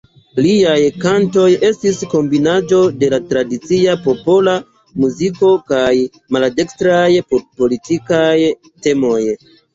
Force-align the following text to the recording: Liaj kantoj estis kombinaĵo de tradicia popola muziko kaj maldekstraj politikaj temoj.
Liaj 0.43 0.77
kantoj 1.01 1.43
estis 1.67 1.99
kombinaĵo 2.13 2.79
de 3.03 3.09
tradicia 3.33 3.93
popola 4.07 4.57
muziko 5.05 5.51
kaj 5.69 5.93
maldekstraj 6.39 7.07
politikaj 7.37 8.35
temoj. 8.89 9.23